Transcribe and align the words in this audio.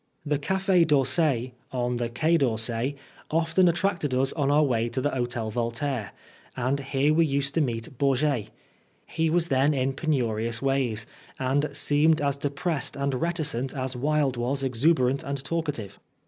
The 0.25 0.39
Cafe 0.39 0.83
d'Orsay, 0.85 1.53
on 1.71 1.97
the 1.97 2.09
Quai 2.09 2.35
d'Orsay, 2.37 2.95
often 3.29 3.67
attracted 3.67 4.15
us 4.15 4.33
on 4.33 4.49
our 4.49 4.63
way 4.63 4.89
to 4.89 4.99
the 4.99 5.11
Hotel 5.11 5.51
Voltaire, 5.51 6.11
and 6.57 6.79
here 6.79 7.13
we 7.13 7.23
also 7.25 7.33
used 7.33 7.53
to 7.53 7.61
meet 7.61 7.95
Bourget. 7.99 8.49
He 9.05 9.29
was 9.29 9.49
then 9.49 9.75
in 9.75 9.93
penurious 9.93 10.57
days, 10.59 11.05
and 11.37 11.69
seemed 11.73 12.19
as 12.19 12.35
depressed 12.35 12.95
and 12.95 13.13
reticent 13.21 13.75
as 13.77 13.95
Wilde 13.95 14.37
was 14.37 14.63
exuberant 14.63 15.21
and 15.23 15.43
talkative. 15.43 15.99